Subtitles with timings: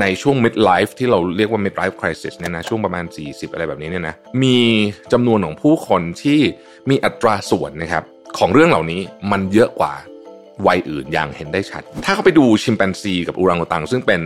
[0.00, 4.58] ในช่วง mid life ที่เราเรียกว่า mid life crisis เนี่ยนะช่วงประมาณ 40 อะไรแบบนี้เนี่ยนะมี
[5.12, 6.40] จำนวนของผู้คนที่
[6.90, 8.04] มีอัตราส่วนนะครับ
[8.38, 9.00] ของเรื่องเหล่านี้
[9.32, 9.94] มันเยอะกว่า
[10.66, 14.22] วัยอื่นอย่างเห็นได้ชัด ถ้าเขาไปดูชิมแปนซีกับอูรังอุตัง ซึ่งเป็น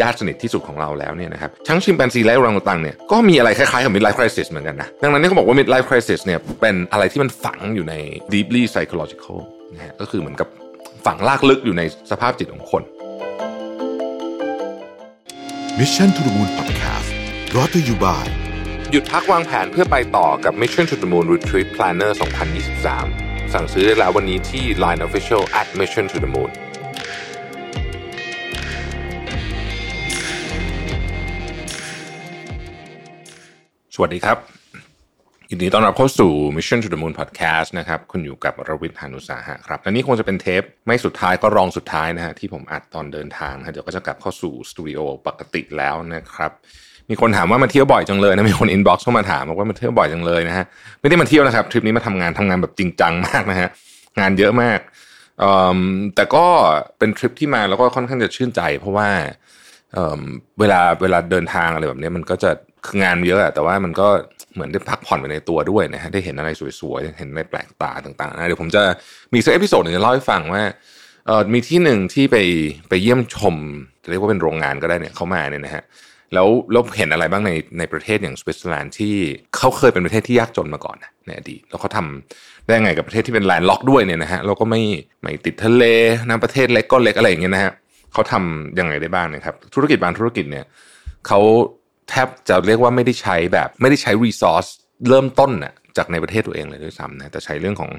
[0.00, 7.94] ญาติสนิทที่สุดของเราแล้วเนี่ยนะครับทั้งชิมแปนซีและอูรังอุตังเนี่ยก็มีอะไรคล้ายๆกับ mid life crisis เหมือนกันนะดังนั้นเขาบอกว่า mid life crisis เนี่ยเป็นอะไรที่มันฝังอยู่ใน
[8.32, 9.38] deeply psychological
[9.74, 10.48] นะฮะก็คือเหมือนกับ
[11.06, 12.82] ฝังลากลึกอยู่ในสภาพจิตของคน
[15.78, 17.08] Mission to the Moon Podcast
[17.54, 18.26] รอ t ธออยู่บ่าย
[18.90, 22.12] หยุดพักวางแผนเพื่อไปต่อกับ Mission to the Moon Retreat Planner
[22.82, 26.50] 2023 สั่งซื้อได้แล้ววันนี้ที่ Line Official at Mission to the Moon
[33.94, 34.47] สวัสดีครับ
[35.50, 46.50] ยินดีต้อนรับเข้าสู่ Mission to the Moon Podcast นะครับคุณอยู่กับรวิทยานุสาหะครับและนี่คงจะเป็นเทปไม่สุดท้ายก็รองสุดท้ายนะฮะที่ผมอัดตอนเดินทางนะเดี๋ยวก็จะกลับเข้าสู่สตูดิโอปกติแล้วนะครับ
[47.10, 50.64] มีคนถามว่ามาเที่ยวบ่อยจังเลยนะมีคน inbox เข้ามาถามว่ามาเที่ยวบ่อยจังเลยนะฮะ
[51.00, 53.68] ไม่ได้มาเที่ยวนะครับทริปนี้มาทำงานทำงานแบบจริงจังมากนะฮะ
[54.20, 54.78] งานเยอะมาก
[56.14, 56.46] แต่ก็
[56.98, 59.08] เป็นทริปที่มาแล้วก็ค่อนข้างจะชื่นใจ เพราะว่า
[60.60, 62.50] เวลาเวลาเดินทางอะไรแบบนี้มันก็จะ
[62.86, 64.08] คืองานเยอะแต่ว่ามันก็
[64.58, 68.82] เหมือนได้พักผ่อนไปในตัวด้วยนะฮะได้เห็นอะไรสวยๆ เห็นอะไรแปลกตาต่างๆนะเดี๋ยวผมจะ
[69.34, 70.62] มีสัก episode หนึ่งจะเล่าให้ฟังว่า
[71.26, 72.36] เออมีที่หนึ่งที่ไป
[72.88, 73.56] ไปเยี่ยมชม
[74.10, 75.82] เรียกว่าเป็นโรงงานก็ได้เนี่ยเขามาเนี่ยนะฮะ
[76.34, 79.14] แล้วเราเห็นอะไรบ้างในในประเทศอย่างสวิตเซอร์แลนด์ที่
[79.56, 82.06] เขาเคยเป็นประเทศที่ยากจนมาก่อนในอดีตแล้วเขาทำ
[82.66, 84.82] ได้ไงกับประเทศที่เป็น landlocked ด้วยเนี่ยนะฮะเราก็ไม่
[85.22, 85.84] ไม่ติดทะเล
[86.26, 87.72] นะประเทศเล็กก็เล็กอะไรอย่างเงี้ยนะฮะ
[88.12, 90.64] เขาทำยังไงได้บ้างนะครับธุรกิจบางธุรกิจเนี่ย
[91.26, 91.40] เขา
[92.08, 94.66] แทบจะเรียกว่าไม่ได้ใช้แบบไม่ได้ใช้ resource
[95.08, 97.90] เริ่มต้นน่ะจากในประเทศตัวเองเลยด้วยซ้ำนะแต่ใช้เรื่องของ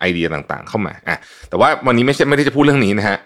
[0.00, 1.16] ไอเดียต่างๆ เข้ามาอะ
[1.48, 3.18] แต่ว่าวันนี้ไม่ใช่ไม่ได้จะพูดเรื่องนี้นะฮะ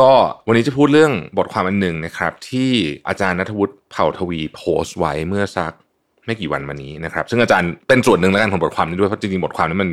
[0.00, 0.10] ก็
[0.46, 2.70] วันนี้จะพูดเรื่องบทความอันหนึ่งนะครับ ที่
[3.08, 5.74] อาจารย์นัทวุฒิเผ่าทวีโพสต์ไว้เมื่อสัก
[6.26, 9.90] ไม่กี่วันมานี้นะครับ ซึ่งอาจารย์เป็นส่วนหนึ่งแล้วกันของบทความนี้ด้วยเพราะจริงๆบทความนี้มัน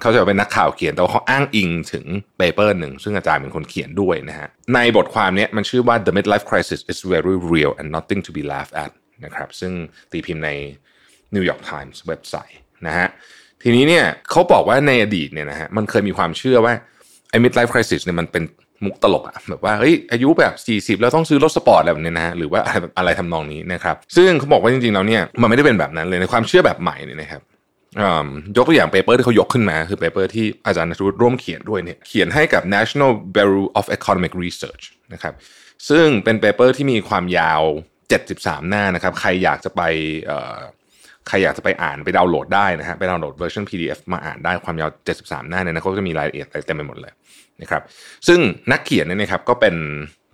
[0.00, 2.04] เขาจะเป็นนักข่าวเขียนแต่ว่าเขาอ้างอิงถึง
[2.38, 8.90] เปเปอร์หนึ่งซึ่งอาจารย์เป็นคนเขียนด้วยนะฮะในบทความนี้มันชื่อว่า the midlife crisis is very real and nothing to be laughed at
[9.24, 9.72] นะครับซึ่ง
[10.12, 10.50] ตีพิมพ์ใน
[11.34, 13.08] New York Times เว็บไซต์นะฮะ
[13.62, 16.74] ทีนี้เนี่ยเขาบอกว่าในอดีตเนี่ยนะฮะมันเคยมีความเชื่อว่า
[17.30, 18.44] ไอ้ midlife crisis เนี่ยมันเป็น
[18.84, 20.54] มุกตลกอะแบบว่าเฮ้ยอายุแบบ
[20.96, 22.60] 40 แล้วต้องซื้อรถสปอร์ตแบบนี้นะฮะหรือว่า
[22.98, 27.42] อะไรทำนองนี้นะครับซึ่งเขาบอกว่าจริงๆแล้วเนี่ยมันไม่ได้เป็นแบบนั้นเลยในความเชื่อแบบใหม่เนี่ยนะครับ
[28.56, 35.34] ยกตัวอย่าง paper ที่เขายกขึ้นมา คือ paper ที่อาจารย์ณัฐวุฒิร่วมเขียนด้วยเนี่ยเขียนให้กับ National Bureau of Economic Research นะครับ
[35.88, 37.62] ซึ่งเป็น paper ที่มีความยาว
[38.12, 39.82] 73 หน้านะครับ ใครอยากจะไป
[41.28, 47.12] ใครอยากจะไปอ่านไปดาวน์โหลดได้นะฮะไปดาวน์โหลดเวอร์ชัน PDF มาอ่านได้ความยาว 73 หน้าเนี่ยนะเขาจะมีรายละเอียดอะไรเต็มไปหมดเลย
[47.62, 47.82] นะครับ
[48.28, 48.40] ซึ่ง
[48.72, 49.76] นักเขียนเนี่ยนะครับก็เป็น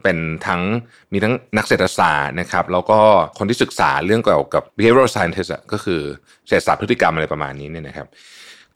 [0.03, 0.63] เป็นทั้ง
[1.13, 2.99] มีทั้งนักเศรษฐศาสตร์นะครับ แล้วก็
[3.39, 6.01] คนที่ศึกษาเรื่องเกี่ยวกับ behavioral scientist ก็คือ
[6.47, 8.07] เศรษฐศาสตร์พฤติกรรมอะไรประมาณนี้เนี่ยนะครับ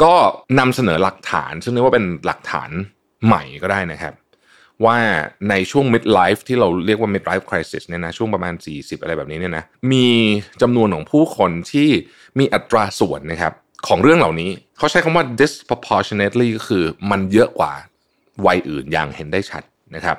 [0.03, 0.13] ก็
[0.59, 2.71] นำเสนอหลักฐาน ซึ่งเรียกว่าเป็นหลักฐาน
[3.27, 4.15] ใหม่ก็ได้นะครับ
[4.85, 4.99] ว่า
[5.51, 10.09] ในช่วง mid life ที่เราเรียกว่า mid life crisis เนี่ยนะช่วงประมาณ 40 อะไรแบบนี้เนี่ยนะมี
[10.63, 11.89] จำนวนของผู้คนที่
[12.39, 13.53] มีอัตราส่วนนะครับ
[13.89, 17.73] ของเรื่องเหล่านี้ เขาใช้คำว่า disproportionately ก็คือมันเยอะกว่า
[18.47, 19.63] วัยอื่นอย่างเห็นได้ชัด
[19.95, 20.17] นะครับ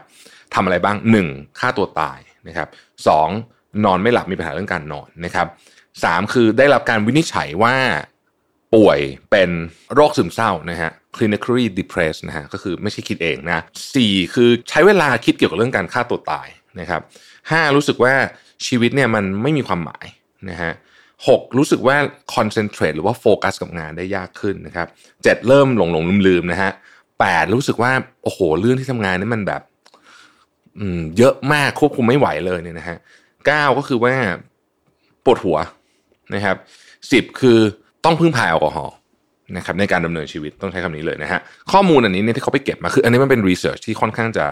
[0.53, 1.59] ทำอะไรบ้าง 1.
[1.59, 2.67] ฆ่าตัวตายนะครับ
[3.25, 3.85] 2.
[3.85, 5.47] นอนไม่หลับมีปัญหาเรื่องการนอนนะครับ
[6.03, 7.75] สามคือได้รับการวินิจฉัยว่า
[8.75, 8.99] ป่วย
[9.31, 9.49] เป็น
[9.93, 13.63] โรคซึมเศร้านะฮะ clinically depressed นะฮะก็คือไม่ใช่คิดเองนะ
[13.95, 16.47] สี่คือใช้เวลาคิดเกี่ยวกับเรื่องการฆ่าตัวตาย
[16.79, 17.01] นะครับ
[17.51, 18.13] ห้ารู้สึกว่า
[18.67, 20.05] ชีวิตเนี่ยมันไม่มีความหมาย
[20.49, 20.71] นะฮะ
[21.27, 21.97] หกรู้สึกว่า
[22.35, 24.87] concentrate หรือว่าโฟกัสกับงานได้ยากขึ้นนะครับ
[25.23, 26.71] เจ็ดเริ่มหลงหลงลืมลืมนะฮะ
[27.19, 27.91] แปดรู้สึกว่า
[28.23, 29.61] โอ้โหเรื่องที่ทำงานนี่มันแบบ
[30.79, 32.97] อืมเยอะมากควบคุมไม่ไหวเลยเนี่ยนะฮะ
[33.45, 34.13] เก้าก็คือว่า
[35.25, 35.57] ปวดหัว
[36.33, 36.55] นะครับ
[37.11, 37.59] สิบคือ
[38.05, 38.95] ต้องพึ่งพาแอลกอฮอล์
[39.57, 41.39] นะครับในการดำเนินชีวิตต้องใช้คำนี้เลยนะฮะ
[41.71, 44.47] ข้อมูลอันนี้เนี่ยที่เขาไปเก็บมาคือ อันนี้มันเป็นรีเสิร์ชที่ค่อนข้างจะ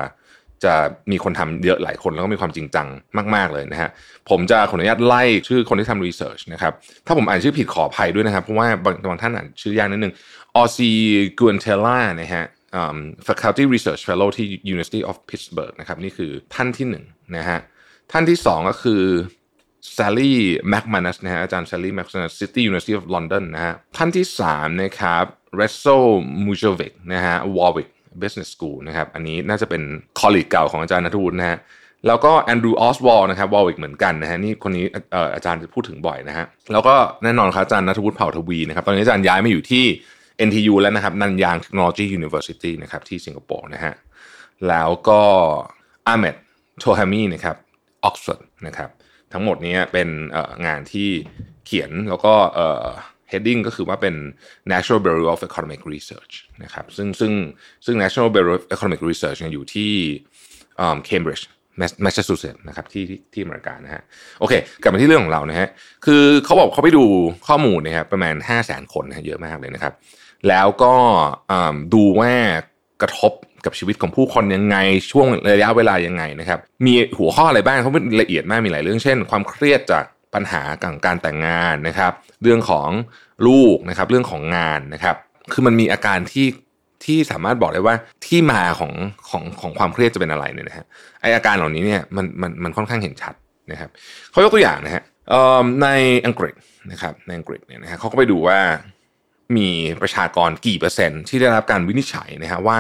[0.64, 0.74] จะ
[1.12, 2.88] มีคนทำเยอะหลายคนแล้วก็มีความจริงจัง
[3.36, 3.90] มาก ๆ เลยนะฮะ
[4.30, 6.74] ผมจะขออนุญาตไล่ชื่อคนที่ทำรีเสิร์ชนะครับ
[7.06, 10.14] ถ้าผมอ่านชื่อผิดขออภัยด้วยนะครับ เพราะว่าบางบางท่านอ่านชื่อยากนิดนึง
[10.56, 10.90] ออซี
[11.40, 12.46] กูนเทล่านะฮะ
[13.28, 17.04] faculty research fellow ที่ University of Pittsburgh นะครับนี่คือท่านที่หนึ่ง
[17.38, 17.60] นะฮะ
[18.12, 19.02] ท่านที่สองก็คือ
[19.98, 25.26] Sally McManus นะฮะอาจารย์ Sally McManus City University of London นะฮะท่านที่สามนะครับ
[25.56, 25.86] Redzo
[26.46, 27.90] Mujcic นะฮะ Warwick
[28.22, 29.84] Business School นะครับอันนี้น่าจะเป็น
[30.20, 31.58] colleague เก่าของอาจารย์ณัฐวุฒินะฮะ
[32.08, 34.86] แล้วก็ Andrew Oswald นะครับ Warwick เหมือนกันนะฮะนี่คนนี้
[35.36, 39.86] อาจารย์จะพูดถึงบ่อยนะฮะแล้วก็แน่นอนครับอาจารย์ณัฐวุฒิเผ่าทวีนะครับตอนนี้อาจารย์ย้ายมาอยู่ที่
[40.48, 43.94] NTU แล้วนะครับ Nanyang Technological University นะครับที่สิงคโปร์นะฮะ
[44.68, 45.22] แล้วก็
[46.08, 46.36] Ahmed
[46.80, 47.58] Tohamy นะครับ
[48.04, 48.90] ออกซฟอร์ดนะครับ
[49.34, 50.10] ทั้งหมดนี้เป็น
[50.68, 51.10] งานที่
[51.66, 52.34] เขียนแล้วก็
[53.32, 54.16] heading ก็คือว่าเป็น
[54.72, 56.34] National Bureau of Economic Research
[56.64, 57.34] นะครับซึ่งซึ่ง
[57.86, 59.92] ซึ่ง National Bureau of Economic Research อยู่ที่
[61.10, 61.46] Cambridge
[62.02, 63.04] แมสซาชูเซตส์นะครับที่
[63.34, 64.04] ที่อเมริกานะฮะ
[64.40, 65.70] โอเคกลับมาที่เรื่องของเรานะฮะ
[66.06, 67.04] คือเขาบอกเขาไปดู
[67.48, 69.94] ข้อมูลนะครับประมาณ 5 0 0 0 0 0 คนนะเยอะมากเลยนะครับ
[70.50, 70.96] แล้วก็
[71.94, 72.34] ดูว่า
[73.04, 73.32] กระทบ
[73.66, 74.78] กับชีวิตของผู้คนยังไง
[75.12, 80.04] ช่วงระยะเวลายังไงนะครับ มีหัวข้ออะไรบ้างเขาเป็นละเอียดมากมีหลายเรื่องเช่น ความเครียดจาก
[80.34, 82.12] ปัญหาการการแต่งงานนะครับ
[82.44, 82.90] เรื่องของ
[83.48, 85.16] ลูกนะครับ เรื่องของงานนะครับ
[85.54, 86.48] คือมันมีอาการที่
[87.06, 87.96] ที่สามารถบอกได้ว่า
[88.26, 88.92] ที่มาของ
[89.30, 90.86] ของของความเครียดจะเป็นอะไรเนี่ยนะฮะ
[91.22, 93.36] ไออาการเหล่านี้เนี่ยมันมันมันค่อนข้างเห็นชัด
[93.72, 93.90] นะครับ
[94.32, 95.04] เขายกตัวอย่างนะฮะ
[95.82, 95.88] ใน
[96.26, 96.54] อังกฤษ
[96.92, 98.60] นะครับในอังกฤษเนี่ยนะฮะเขาก็ไปดูว่า
[99.58, 99.70] มี
[100.02, 102.80] ประชากรกี่เปอร์เซ็นต์ที่ได้รับการวินิจฉัยนะฮะว่า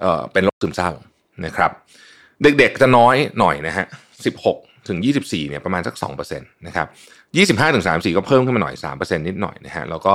[0.00, 0.90] เออเป็นโรคซึมเศร้า
[1.46, 1.70] นะครับ
[2.42, 3.86] เด็กๆจะน้อยหน่อยนะฮะ
[4.32, 6.86] 16 ถึง 24เนี่ยประมาณสัก2%นะครับ
[7.58, 10.14] 25ถึง34 ก็เพิ่มขึ้นมาหน่อย 3%นิดหน่อยนะฮะแล้วก็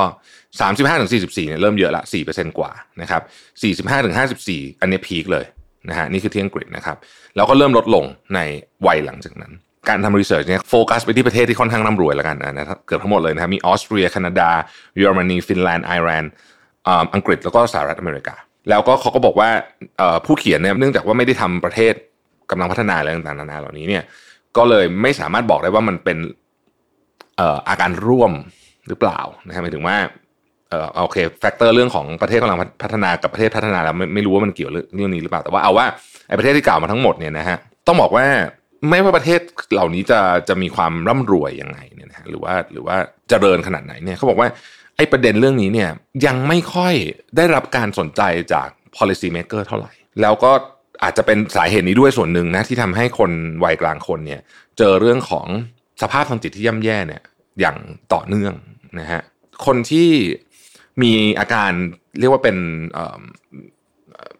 [0.50, 2.72] 35ถึง44เนี่ยเริ่มเยอะละ 4%กว่า
[3.02, 3.22] นะครับ
[4.00, 4.16] 45ถึง
[4.48, 5.46] 54 อันนี้พีคเลย
[5.90, 6.98] นะฮะนี่คือที่อังกฤษนะครับ
[7.36, 8.40] แล้วก็เริ่มลดลงใน
[8.88, 9.52] วัยหลังจากนั้น
[9.90, 14.50] การทำ research เนี่ยโฟกัสไปที่ประเทศที่ค่อนข้างร่ำรวยแล้วกันนะเกือบทั้งหมดเลยนะครับมีออสเตรียแคนาดา
[14.98, 16.32] เยอรมนีฟินแลนด์ไอร์แลนด์
[17.14, 18.36] อังกฤษแล้วก็สหรัฐอเมริกา
[18.70, 19.50] แล้วก็เขาก็บอกว่า
[20.26, 21.94] ผู้เขียนเนี่ยเนื่องจากว่าไม่ได้ทำประเทศ
[22.52, 24.04] กำลังพัฒนาอะไรต่างๆนานาเหล่านี้เนี่ย
[24.58, 26.18] ก็เลยไม่สามารถบอกได้ว่ามันเป็น
[27.70, 28.32] อาการร่วม
[28.88, 29.98] หรือเปล่านะฮะหมายถึงว่า
[31.04, 35.86] โอเค factor เรื่องของประเทศกำลังพัฒนากับประเทศพัฒนาแล้วไม่ไม่รู้ว่ามันเกี่ยวเรื่องนี้หรือเปล่า แต่ว่าเอาว่า
[36.28, 37.58] ไอ้ประเทศที่กล่าวมาทั้งหมดเนี่ยนะฮะ
[37.88, 38.26] ต้องบอกว่า
[38.90, 39.40] ไม่ว่าประเทศ
[39.74, 40.20] เหล่านี้จะ
[40.50, 42.98] จะมีความร่ำรวยยังไงเนี่ยนะหรือว่าหรือว่า
[43.30, 44.48] เจริญขนาดไหนเนี่ยเขาบอกว่า
[44.98, 45.90] ไอ้ประเด็นเรื่องนี้เนี่ย
[46.26, 46.94] ยังไม่ค่อย
[47.38, 48.22] ได้รับการสนใจ
[48.54, 49.92] จาก policy maker เท่าไหร่
[50.22, 50.52] แล้วก็
[51.04, 53.32] อาจจะเป็นสาเหตุนี้ด้วยส่วนหนึ่งนะที่ทำให้คน
[53.64, 54.42] วัยกลางคนเนี่ย
[54.78, 55.48] เจอเรื่องของ
[56.02, 57.22] สภาพทางจิตที่ย่ำแย่เนี่ย
[57.60, 57.78] อย่าง
[58.14, 58.54] ต่อเนื่อง
[59.00, 59.22] นะฮะ
[59.66, 60.10] คนที่
[61.02, 61.72] มีอาการ
[62.20, 62.58] เรียกว่าเป็น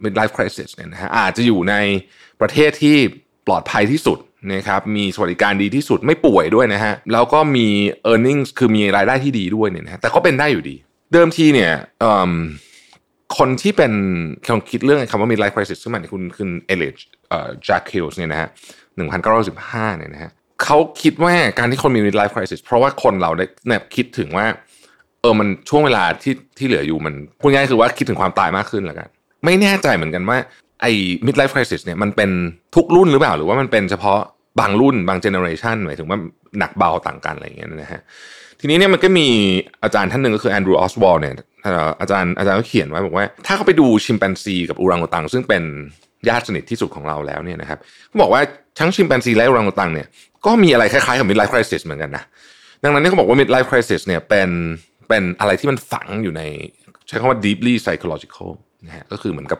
[0.04, 1.76] midlife crisis เนี่ยนะฮะอาจจะอยู่ใน
[2.42, 2.98] ประเทศที่
[3.48, 4.20] ปลอดภัยที่สุด
[4.52, 7.68] นะครับมีสวัสดิการดีที่สุดไม่ป่วยด้วยนะฮะแล้วก็มี
[8.12, 10.76] e a r n i n g คือมีรายได้ที่ดีด้วยเนี่ยนะแต่ก็เป็นได้อยู่ดี
[11.14, 11.72] เดิมทีเนี่ย
[13.38, 13.94] คนที่เป็น
[14.46, 16.98] คนคิดเรื่องคำว่า midlife crisis ซึ่งมันคุณคือเอลิช
[17.66, 18.50] แจ็คคิลส์เนี่ยนะฮะ
[18.96, 20.32] หนึ่งพันเก้าร้อยสิบห้าเนี่ยนะฮะ
[20.64, 24.46] เขาคิดว่าการที่คนมี midlife crisis เพราะว่าคนเราได้เนี่ยคิดถึงว่า
[25.22, 29.08] เออมันช่วงเวลาที่ที่เหลืออยู่มันพูดง่ายคือว่าคิดถึงความตายมากขึ้นแล้วกัน
[29.46, 30.38] ไม่แน่ใจเหมือนกันว่า
[30.82, 30.92] ไอ้
[31.26, 32.30] midlife crisis เนี่ยมันเป็น
[32.76, 34.20] ทุกรุ่นหรือเปล่า หรือว่ามันเป็นเฉพาะ
[34.60, 36.18] บางรุ่นบาง generation หมายถึงว่า
[36.60, 38.02] หนักเบาต่างกันอะไรอย่างเงี้ยนะฮะ
[38.60, 39.28] ทีนี้เนี่ยมันก็มี
[39.84, 41.34] อาจารย์ท่านหนึ่งก็คือ Andrew Oswald เนี่ย
[42.02, 45.64] อาจารย์อาจารย์ก็เขียนไว้บอกว่า ถ้าเขาไปดูชิมแปนซีกับอูรังอุตัง ซึ่งเป็น
[46.30, 47.80] ญาติสนิทที่สุดของเราแล้วเนี่ยนะครับ
[48.10, 48.42] เขาบอกว่า
[48.80, 50.08] ทั้งชิมแปนซีและอูรังอุตังเนี่ย
[50.46, 52.24] ก็มีอะไรคล้ายๆกับ midlife crisis เหมือนกันนะ
[52.84, 54.50] ดังนั้นนี่เขาบอกว่า midlife crisis เนี่ยเป็น
[55.10, 56.42] เป็นอะไรที่มันฝังอยู่ใน
[57.08, 58.50] ใช้คำว่า deeply psychological
[58.86, 59.60] นะฮะก็คือเหมือนกับ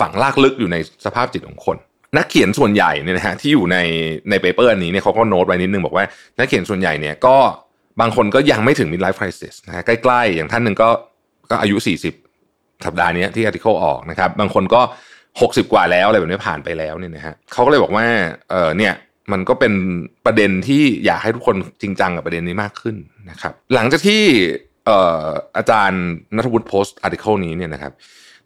[0.00, 1.76] ฝังรากลึกอยู่ในสภาพจิตของคน
[2.16, 3.76] นักเขียนส่วนใหญ่เนี่ยนะฮะที่อยู่ใน
[4.30, 6.04] ใน paper อันนี้เนี่ยเขาก็โน้ตไว้นิดนึงบอกว่า
[6.38, 7.36] นักเขียนส่วนใหญ่เนี่ยก็
[8.00, 10.88] บางคนก็ยังไม่ถึง midlife crisis นะฮะใกล้ๆ อย่างท่านหนึ่งก็
[11.50, 11.76] ก็อายุ
[12.30, 14.80] 40 สัปดาห์นี้ที่ article ออกนะครับ บางคนก็
[15.26, 18.06] 60 กว่าแล้วอะไรแบบนี้ผ่านไปแล้วเนี่ยนะฮะเขาก็เลยบอกว่า
[18.50, 18.94] เออเนี่ย
[19.32, 19.72] มันก็เป็น
[20.26, 22.96] ประเด็นที่อยากให้ทุกคนจริงจังกับประเด็นนี้มากขึ้น
[23.30, 24.22] นะครับ หลังจากที่
[24.86, 25.24] เอ่อ
[25.56, 26.02] อาจารย์
[26.36, 27.92] ณัฐวุฒิโพสต์ article นี้เนี่ยนะครับ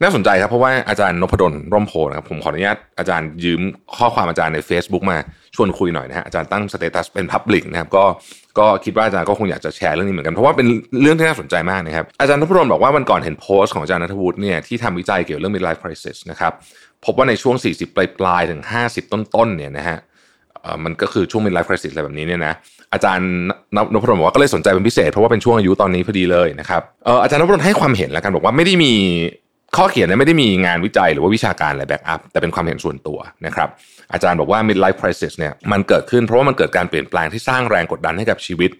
[0.02, 3.60] น่าสนใจครับ เพราะว่าอาจารย์นภดลร่มโพธิ์นะครับผมขออนุญาตอาจารย์ยืม
[3.96, 5.18] ข้อความอาจารย์ใน Facebook มา
[5.54, 8.04] ชวนคุยหน่อยนะฮะอาจารย์ตั้ง status เป็น public นะครับก็
[8.58, 10.66] ก็คิดว่าอาจารย์ก็คงอยากจะแชร์เรื่องนี้เหมือนกัน เพราะว่าเป็น
[11.02, 16.52] เรื่องที่น่าสนใจมากนะครับอาจารย์นภดลบอกว่าวันก่อนเห็นโพสต์ของอาจารย์ณัฐวุฒิเนี่ยที่ทำวิจัยเกี่ยวกับเรื่อง midlife crisis นะครับ
[17.04, 19.98] พบว่าในช่วง 40 ปลายปลายถึง 50 ต้นๆเนี่ยนะฮะ
[20.84, 22.54] มันก็คือช่วง midlife crisis อะไรแบบนี้เนี่ยนะ
[22.92, 23.28] อาจารย์
[23.92, 26.82] นพดลบอกว่าก็เลยสนใจเป็นพิเศษเพราะว่าเป็นช่วงอายุตอนนี้พอดีเลยนะครับ
[27.22, 28.92] อาจารย์นพดลให้ความเห็นแล้วกันบอกว่าไม่ได้มี
[29.76, 33.68] ข้อเขียนเนี่ยไม่ได้มีงานวิจัยหรือว่าวิชาการอะไร back up แต่เป็นความเห็นส่วนตัวนะครับ
[34.12, 38.70] อาจารย์บอกว่า midlife crisis เนี่ยมันเกิดขึ้นเพราะว่ามันเกิดการเปลี่ยนแปลงที่สร้างแรงกดดันให้กับชีวิต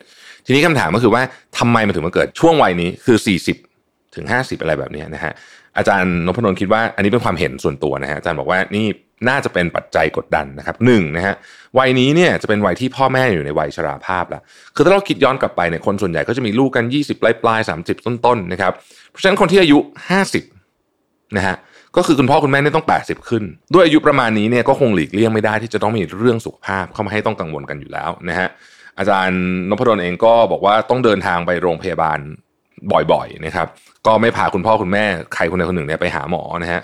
[0.47, 1.23] ทีนี้คำถามก็คือว่า
[1.59, 3.18] ทำไมมันถึงมาเกิดช่วงวัยนี้คือ
[3.66, 5.32] 40 ถึง 50 อะไรแบบนี้นะฮะ
[5.78, 8.87] อาจารย์นพดลคิดว่าอันนี้เป็นความเห็นส่วนตัวนะฮะอาจารย์บอกว่านี่
[9.28, 11.35] น่าจะเป็นปัจจัยกดดันนะครับหนึ่งนะฮะ
[11.78, 14.42] วัยนี้เนี่ยจะเป็นวัยที่พ่อแม่อยู่ในวัยชราภาพล้ว
[14.75, 18.73] คือถ้าเราคิดย้อนกลับไปเนี่ยคนส่วนใหญ่ก็จะมีลูกกัน 20 ปลายปลายสามสิบต้นๆนะครับ
[19.11, 19.78] เพราะฉะนั้นคนที่อายุ
[20.20, 20.60] 50
[21.37, 21.56] นะฮะ
[21.96, 23.42] ก็คือคุณพ่อคุณแม่เนี่ยต้อง 80 ขึ้น
[23.75, 28.49] ด้วยอายุประมาณนี้เนี่ยก็คงหลีกเลี่ยงไม่ได้ที่จะต้องมีเรื่องสุขภาพเข้ามาให้ต้องกังวลกันอยู่แล้วนะฮะ
[28.99, 32.18] อาจารย์นพดลเองก็บอกว่าต้องเดินทางไปโรงพยาบาล
[33.12, 33.66] บ่อยๆนะครับ
[34.06, 36.82] ก็ไม่พาคุณพ่อคุณแม่ใครคนใดคนหนึ่งเนี่ยไปหาหมอนะฮะ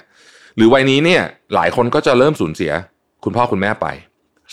[0.57, 1.23] หรือวัยนี้เนี่ย
[1.55, 2.73] หลายคนก็จะเริ่มสูญเสีย
[3.25, 3.87] คุณพ่อคุณแม่ไป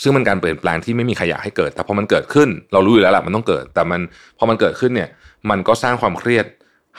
[0.02, 4.00] ซึ่งมันการเปลี่ยนแปลงที่ไม่มีใครอยากให้เกิด แต่พอมันเกิดขึ้น เรารู้อยู่แล้วแหละมันต้องเกิด แต่มัน
[4.38, 5.08] พอมันเกิดขึ้นเนี่ย
[5.50, 6.46] มันก็สร้างความเครียด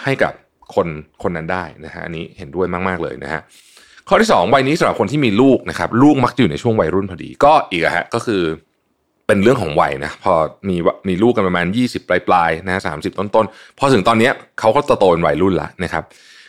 [0.04, 0.34] ให้กับ
[0.76, 0.88] คน
[1.24, 3.42] คนนั้นได้นะฮะอันนี้เห็นด้วยมาก ๆ เลยนะฮะ
[4.10, 8.42] ข้อที่ 2 วัยนี้สำหรับคนที่มีลูกนะครับลูกมักจะอยู่ในช่วงวัยรุ่นพอดีก็อีกฮะก็คือ
[9.28, 10.34] เป็นเรื่องของวัยนะพอ
[10.70, 14.30] มีมีลูกกันประมาณ 20 ปลายปลายๆนะสามสิบต้นต้นๆพอถึงตอนนี้
[14.60, 16.04] เขาก็จะโตเป็นวัยรุ่นละนะครับ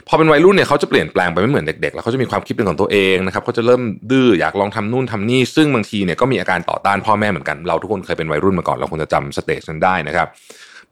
[0.08, 10.28] พอเป็นวัยรุ่นเนี่ยเขาจะเปลี่ยนแปลงไปไม่เหมือนเด็กๆแล้วเขาจะมีความคิดเป็นของตัวเองนะครับเขาจะเริ่มดื้ออยากลองทำนู่นทำนี่ซึ่งบางทีเนี่ยก็มีอาการต่อต้านพ่อแม่เหมือนกันเราทุกคนเคยเป็นวัยรุ่นมาก่อนเราคงจะจำสเตจนั้นได้นะครับ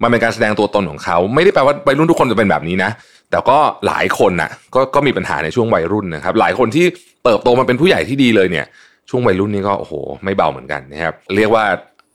[0.02, 2.90] มันเป็นการแสดงตัวตนของเขา ไม่ได้แปลว่าวัยรุ่นทุกคนจะเป็นแบบนี้นะ
[3.31, 6.87] แต่ก็หลายคนน่ะก็ก็มีปัญหาในช่วงวัยรุ่นนะครับ หลายคนที่
[7.25, 8.66] เติบโตมาเป็นผู้ใหญ่ที่ดีเลยเนี่ย
[9.11, 9.93] ช่วงวัยรุ่นนี้ก็โอ้โห
[10.25, 11.64] ไม่เบาเหมือนกันนะครับเรียกว่า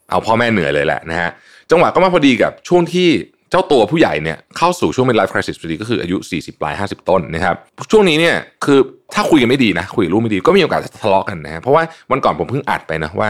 [0.10, 1.30] เอาพ่อแม่เหนื่อยเลยแหละนะฮะ
[1.72, 3.10] จังหวะก็มาพอดีกับช่วงที่
[3.52, 7.56] เจ้าตัวผู้ใหญ่เนี่ยเข้าสู่ช่วงเป็น life crisis พอดีก็คืออายุ 40ปลาย 50 ต้นนะครับ
[7.92, 8.36] ช่วงนี้เนี่ย
[8.66, 8.80] คือ
[9.16, 13.30] ถ้าคุยกันไม่ดีนะ คุยกับลูกไม่ดีก็มีโอกาสทะเลาะกันนะฮะเพราะว่าวันก่อนผมเพิ่งอัดไปนะว่า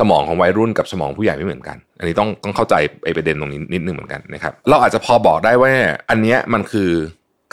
[0.00, 5.72] สมองของวัยรุ่นกับสมองผู้ใหญ่ไม่เหมือนกัน อันนี้ต้องต้องเข้าใจไอ้ประเด็นตรงนี้นิดนึงเหมือนกันนะครับเราอาจจะพอบอกได้ว่า
[6.10, 6.90] อันเนี้ยมันคือ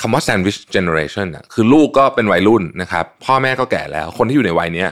[0.02, 4.86] คำว่า sandwich generation อะคือลูกก็เป็นวัยรุ่นนะครับ พ่อแม่ก็แก่แล้ว คนที่อยู่ในวัยนี้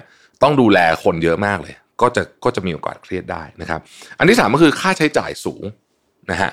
[0.43, 3.79] ต้องดูแลคนเยอะมากเลย ก็จะก็จะมีโอกาสเครียดได้นะครับ
[4.19, 5.63] อันที่สามก็คือค่าใช้จ่ายสูง
[6.31, 6.51] นะฮะ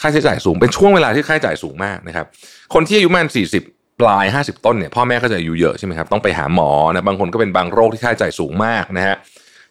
[0.00, 2.26] ค่าใช้จ่ายสูงเป็นช่วงเวลาที่ค่าใช้จ่ายสูงมากนะครับ
[2.74, 3.26] คนที่อายุประมาณ
[3.64, 9.16] 40 ปลาย 50 ต้นเนี่ยพ่อแม่ก็จะอายุเยอะใช่ไหมครับต้องไปหาหมอนะบางคนก็เป็นบางโรคที่ค่าใช้จ่ายสูงมากนะฮะ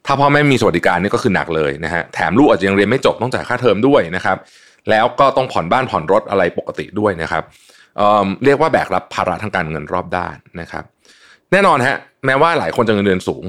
[0.05, 4.37] ถ้าพ่อแม่มีสวัสดิการนี่ก็คือหนักเลยนะฮะแถมลูกอาจจะยังเรียนไม่จบต้องจ่ายค่าเทอมด้วยนะครับ
[4.89, 7.43] แล้วก็ต้องผ่อนบ้านผ่อนรถอะไรปกติด้วยนะครับ
[8.45, 10.83] เรียกว่าแบกรับภาระทางการเงินรอบด้านนะครับ
[11.51, 13.43] แน่นอนฮะแม้ว่าหลายคนจะเงินเดือนสูง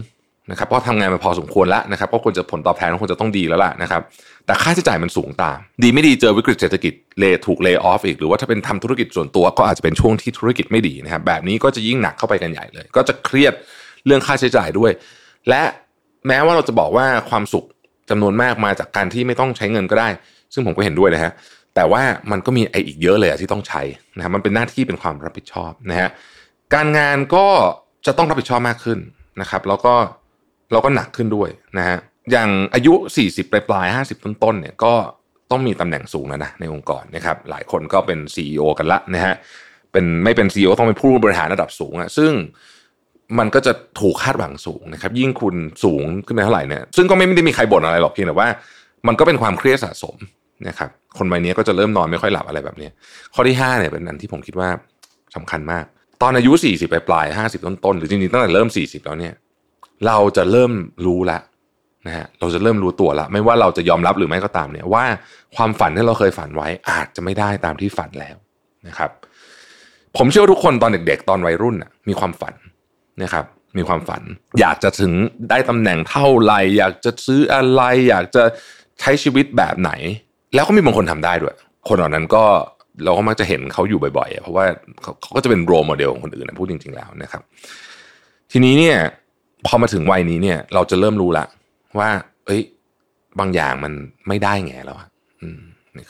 [0.51, 4.03] นะครับเพราะทำงานมาพอสมควรแล้วนะครับก็ควรจะผลตอบแทนควรจะต้องดีแล้วล่ะนะครับ
[4.47, 13.55] แต่ค่าใช้จ่ายมันสูงตาม ดีไม่ดีเจอวิกฤตเศรษฐกิจเลถูกเลออฟอีก หรือว่าถ้าเป็นทำธุรกิจส่วนตัวก็อาจจะเป็นช่วงที่ธุรกิจไม่ดีนะครับ แบบนี้ก็จะยิ่งหนักเข้าไปกันใหญ่เลย ก็จะเครียด
[14.07, 14.91] เรื่องค่าใช้จ่ายด้วย
[15.49, 15.63] และ
[16.27, 17.65] แม้ว่าเราจะบอกว่าความสุข
[18.11, 20.09] จำนวนมากมาจากการที่ไม่ต้องใช้เงินก็ได้
[20.55, 21.33] ซึ่งผมก็เห็นด้วยนะฮะ
[21.75, 23.83] แต่ว่ามันก็มีไออีกเยอะเลยที่ต้องใช้
[24.17, 26.11] นะครับมันเป็นหน้าที่เป็นความรับผิดชอบนะฮะ
[26.75, 27.47] การงานก็
[28.07, 28.99] จะต้องรับผิดชอบมากขึ้น
[29.41, 29.95] นะครับแล้วก็
[30.73, 31.49] เราก็หนักขึ้นด้วย
[31.79, 31.99] นะฮะ
[32.31, 34.95] อย่างอายุ 40 ปลายปลาย50ต้นต้นๆเนี่ยก็
[35.51, 39.35] ต้องมีตำแหน่งสูงแล้วนะในองค์กรนะครับหลายคนก็เป็น CEO กันละนะฮะ
[39.93, 42.33] เป็นไม่เป็น CEO ต้องเป็นผู้บริหารระดับสูงอะซึ่ง
[43.39, 48.49] มันก็จะถูกคาดหวังสูงนะครับยิ่งคุณสูงขึ้นไปเท่าไหร่เนี่ยซึ่งก็ไม่ได้มีใครบ่นอะไรหรอกเพียงแต่ว่า
[49.07, 50.17] มันก็เป็นความเครียดสะสม
[50.69, 52.89] นะครับคนวัยนี้ก็จะเริ่มนอนไม่ค่อยหลับอะไรแบบนี้
[53.35, 54.69] ข้อที่5เนี่ยเป็นอันที่ผมคิดว่า
[55.37, 55.85] สำคัญมาก
[56.23, 59.35] ตอนอายุ 40 ปลายปลาย50ต้นต้นๆหรือจริงๆตั้งแต่เริ่ม 40 แล้วเนี่ย
[60.07, 60.73] เราจะเริ่ม
[61.07, 61.39] รู้ละ
[62.07, 65.05] นะฮะเราจะเริ่มรู้ตัวละไม่ว่าเราจะยอมรับหรือไม่ก็ตามเนี่ยว่า
[65.57, 68.37] ความฝันที่เราเคยฝันไว้อาจจะไม่ได้ตามที่ฝันแล้ว
[68.89, 69.11] นะครับ
[70.17, 72.55] ผมเชื่อว่าทุกคนตอนเด็ก ๆ ตอนวัยรุ่นน่ะมีความฝัน
[73.23, 73.45] นะครับ
[73.79, 74.23] มีความฝัน
[74.61, 75.13] อยากจะถึง
[75.51, 78.45] ได้ตำแหน่งเท่าไรอยากจะซื้ออะไร อยากจะ
[79.01, 79.91] ใช้ชีวิตแบบไหน
[80.55, 81.55] แล้วก็มีบางคนทำได้ด้วย
[81.89, 82.45] คนเหล่านั้นก็
[83.05, 84.65] เราก็มักจะเห็นเขาอยู่บ่อยๆ เพราะว่า
[85.03, 87.43] เขาก็จะเป็นโรโมเดลของคนอื่นนะพูดจริง ๆแล้วนะครับ
[88.53, 88.97] ทีนี้เนี่ย
[89.67, 91.45] พอมาถึงวัยนี้เนี่ย เราจะเริ่มรู้ละ
[91.99, 92.09] ว่า
[92.47, 92.63] เอ้ย
[93.39, 93.93] บางอย่างมัน
[94.29, 94.97] ไม่ได้ไงแล้ว
[95.43, 95.61] อืม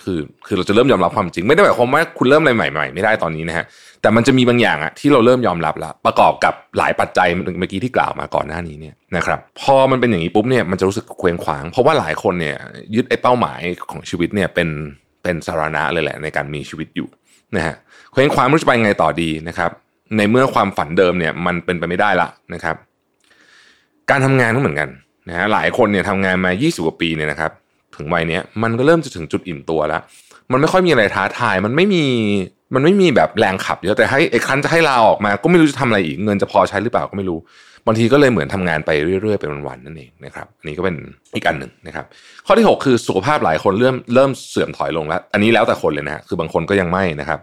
[0.03, 3.65] คือคือเราจะเริ่มยอมรับความจริง ไม่ได้หมายความว่าคุณเริ่มอะไรใหม่ๆไม่ได้ตอนนี้นะฮะ
[4.03, 12.57] แต่มันจะมีบางอย่างอะที่เราเริ่มยอมรับแล้วประกอบกับหลายปัจจัยเมื่อกี้ที่กล่าวมาก่อนหน้านี้เนี่ยนะครับพอมันเป็นอย่างนี้ปุ๊บเนี่ยมันจะรู้สึกเคว้งขวาง เพราะว่าหลายคนเนี่ย
[12.95, 13.61] ยึดไอ้เป้าหมาย
[13.91, 14.69] ของชีวิตเนี่ยเป็น
[15.23, 17.09] เป็นสาระเลยแหละในการมีชีวิตอยู่
[17.57, 17.75] นะฮะ
[18.13, 19.71] เคว้งคว้างไม่รู้จะไปไงต่อดีนะครับ
[20.17, 22.77] ในเมื่อความฝันเดิมเนี่ยมันเป็นไปไม่ได้ละนะครับ
[24.11, 24.89] การทำงานก็เหมือนกัน
[25.29, 27.53] นะฮะหลายคนเนี่ยทำงานมา 20 กว่าปีเนี่ยนะครับ
[28.01, 30.03] ถึงวัยเนี้ยมันก็เริ่มจะถึงจุดอิ่มตัวแล้ว
[30.53, 32.05] มันไม่ค่อยมีอะไรท้าทาย มันไม่มี
[32.75, 37.39] มันไม่มีแบบแรงขับเยอะแต่ให้ไอ้คันจะให้ลาออกมา ก็ไม่รู้จะทำอะไรอีกเงินจะพอใช้หรือเปล่าก็ไม่รู้
[37.87, 38.91] บางทีก็เลยเหมือนทำงานไป
[39.23, 40.97] เรื่อยๆเป็นวันๆนั่นเองนะครับอันนี้ก็เป็น
[41.35, 42.05] อีกอันหนึ่งนะครับ
[42.47, 47.41] ข้อที่ 6 คือสุขภาพหลายคนเริ่มเริ่มเสื่อมถอยลงแล้ว อันนี้แล้วแต่คนเลยนะฮะคือบางคนก็ยังไม่นะครับ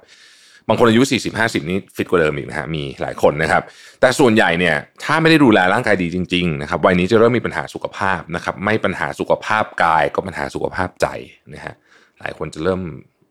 [0.69, 3.63] บางคนอายุ 40 50 นี้ฟิตกว่าเดิมอีกนะฮะมีหลายคนนะครับ
[4.01, 11.07] แต่ส่วนใหญ่เนี่ยถ้าไม่ได้ดูแลร่างกายดีจริงๆนะครับวัยนี้จะเริ่มมีปัญหาสุขภาพนะครับ ไม่ปัญหาสุขภาพกายก็ปัญหาสุขภาพใจ
[11.53, 11.73] นะฮะ
[12.19, 12.81] หลายคนจะเริ่ม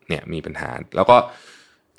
[0.08, 1.16] เนี่ยมีปัญหา แล้วก็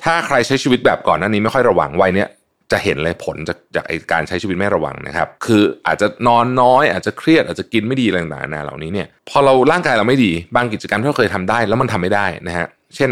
[0.04, 2.30] ถ้าใครใช้ชีวิตแบบก่อนหน้านี้ไม่ค่อยระวังวัยเนี้ย
[2.72, 13.10] จะเห็นเลยผลจากจากไอการใช้ชีวิตไม่ระวังนะครับ คืออาจจะนอนน้อย อาจจะเครียดอาจจะกินไม่ดีอะไรต่างๆนานาเหล่านี้เนี่ยพอเราร่างกายเราไม่ดี บางกิจกรรมที่เราเคยทำได้ แล้วมันทำไม่ได้นะฮะเช่น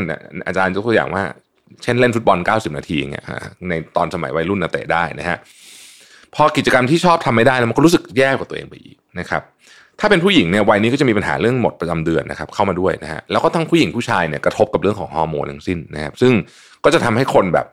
[0.47, 1.23] อาจารย์ยกตัวอย่างว่า
[1.83, 3.25] เช่นเล่นฟุตบอล 90 นาทีอย่างเงี้ย
[3.69, 5.37] ในตอนสมัยวัยรุ่นนะเตะได้นะฮะ
[6.35, 9.41] พอกิจกรรมที่ชอบทำไม่ได้แล้วมันก็รู้สึกแย่กว่าตัวเองไปอีกนะครับ
[9.99, 16.33] ถ้าเป็นผู้หญิงเนี่ยวัยนี้ก็จะมีปัญหาเรื่องหมดประจำเดือนนะครับเข้ามาด้วยนะฮะแล้วก็ทั้งผู้หญิงผู้ชายเนี่ยกระทบกับเรื่องของฮอร์โมนทั้งสิ้นนะครับซึ่ง
[16.83, 17.67] ก็จะทำให้คนแบบ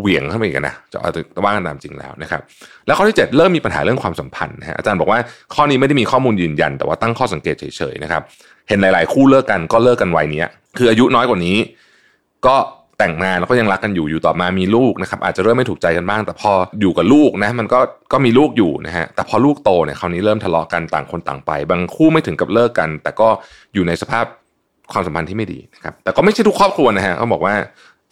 [0.00, 2.40] เหวี่ยงเข้าไปอีกนะจะเอาว่ากันตามจริงแล้วนะครับ
[2.86, 5.18] แล้วข้อที่ 7 เริ่มมีปัญหาเรื่องความสัมพันธ์นะฮะอาจารย์บอกว่า
[5.54, 8.22] ข้อนี้ไม่ได้มีข้อมูลยืนยัน แต่ว่าตั้งข้อสังเกตเฉยๆนะครับ
[8.68, 10.42] เห็นหลาย ๆ คู่เลิกกันก็เลิกกันวัยนี้
[10.76, 11.56] คืออายุน้อยกว่านี้
[12.46, 12.56] ก็
[12.98, 17.80] แต่งงานแล้วก็ยังรักกันอยู่อยู่ต่อมามีลูกนะครับอาจจะเริ่มไม่ถูกใจกันบ้าง แต่พออยู่กับลูกนะมันก็
[18.12, 23.28] ก็มีลูกอยู่นะฮะแต่พอลูกโตเนี่ยคราวนี้เริ่มทะเลาะกันต่างคนต่างไป บางคู่ไม่ถึงกับเลิกกัน แต่ก็
[23.74, 24.24] อยู่ในสภาพ
[24.92, 27.54] ความสัมพันธ์ที่ไม่ดีนะครับแต่ก็ไม่ใช่ทุกครอบครัวนะฮะเขาบอกว่า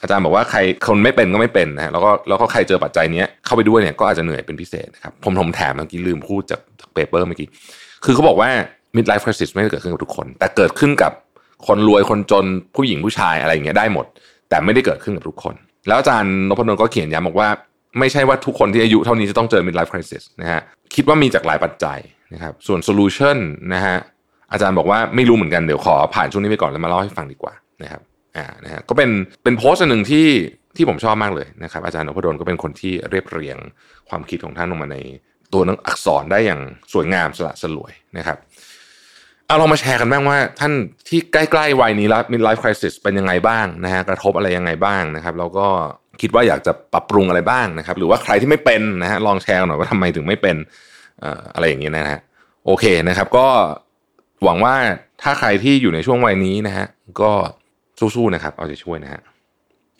[0.01, 6.61] อาจารย์บอกว่าใครคนไม่เป็นก็ไม่เป็นนะฮะแล้วก็แล้วก็ใครเจอปัจจัยนี้เข้าไปด้วยเนี่ยก็อาจจะเหนื่อยเป็นพิเศษนะครับผมผมแถมเมื่อกี้ลืมพูดจาก
[6.95, 7.49] เปเปอร์เมื่อกี้
[8.05, 8.51] คือเขาบอกว่า
[8.97, 11.13] midlife crisis ไม่ได้เกิดขึ้นกับทุกคน แต่เกิดขึ้นกับ
[11.67, 12.45] คนรวยคนจน
[12.77, 14.07] ผู้หญิงผู้ชายอะไรอย่างเงี้ยได้หมด
[14.53, 15.55] แต่ไม่ได้เกิดขึ้นกับทุกคน
[15.89, 17.49] แล้วอาจารย์นพดลก็เขียนย้ำบอกว่า
[17.99, 20.61] ไม่ใช่ว่าทุกคนที่อายุเท่านี้จะต้องเจอ midlife crisis นะฮะ
[20.95, 21.99] คิดว่ามีจากหลายปัจจัย
[22.35, 23.37] นะครับส่วน solution
[23.75, 23.97] นะฮะ
[24.53, 28.01] อาจารย์บอกว่าไม่รู้เหมือนกันเดี๋ยวขอผ่านช่วงนี้ไปก่อนแล้วมาเล่าให้ฟังดีกว่านะครับ
[28.37, 29.11] อ่านะฮะก็เป็น
[29.43, 30.27] เป็นโพสต์หนึ่งที่
[30.77, 33.59] ที่ผมชอบมากเลยนะครับอาจารย์นพดลก็เป็นคนที่เรียบเรียง
[34.09, 34.99] ความคิดของท่านลงมาใน
[35.53, 36.61] ตัวหนังอักษรได้อย่าง
[36.93, 38.39] สวยงามสละสลวยนะครับ
[39.53, 40.73] เอาเรามาแชร์กันบ้างว่า ท่าน
[41.09, 45.67] ที่ใกล้ๆวัยนี้แล้ว midlife crisis เป็นยังไงบ้างนะฮะกระทบอะไรยังไงบ้างนะครับแล้วก็
[46.21, 50.57] คิดว่าอยากจะปรับปรุงอะไรบ้างนะครับ หรือว่าใครที่ไม่เป็นนะฮะลองแชร์หน่อยว่าทำไมถึงไม่เป็น
[51.55, 52.21] อะไรอย่างเงี้ยนะฮะ
[52.67, 53.47] โอเคนะครับ ก็
[54.45, 54.75] หวังว่า
[55.23, 56.87] ถ้าใครที่อยู่ในช่วงวัยนี้นะฮะ
[57.21, 57.33] ก็
[57.99, 59.21] สู้ๆนะครับ เอาใจช่วยนะฮะ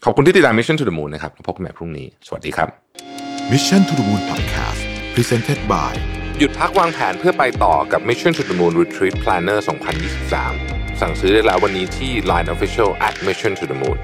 [0.05, 2.69] ขอบคุณที่ติดตาม Mission to the Moon นะครับพบกันใหม่พรุ่งนี้ สวัสดีครับ
[3.53, 4.81] Mission to the Moon Podcast
[5.15, 9.59] Presented by หยุดพักวางแผนเพื่อไปต่อกับ Mission to the Moon Retreat Planner
[10.29, 13.99] 2023 สั่งซื้อได้แล้ววันนี้ที่ Line Official at Mission to the Moon